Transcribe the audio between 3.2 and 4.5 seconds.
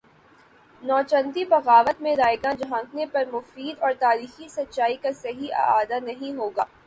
مفید اور تاریخی